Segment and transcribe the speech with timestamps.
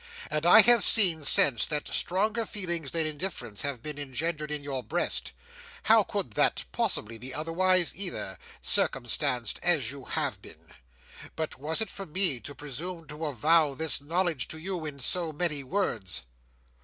[0.31, 4.81] And I have seen, since, that stronger feelings than indifference have been engendered in your
[4.81, 10.73] breast—how could that possibly be otherwise, either, circumstanced as you have been?
[11.35, 15.31] But was it for me to presume to avow this knowledge to you in so
[15.31, 16.23] many words?"